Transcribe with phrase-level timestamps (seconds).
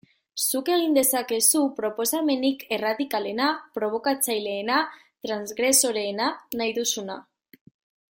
[0.49, 4.79] Zuk egin dezakezu proposamenik erradikalena, probokatzaileena,
[5.27, 6.31] transgresoreena,
[6.63, 7.19] nahi duzuna...